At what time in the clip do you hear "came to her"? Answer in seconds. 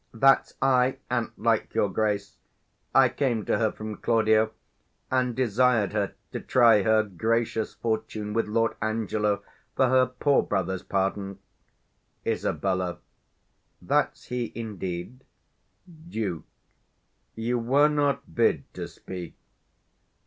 3.07-3.71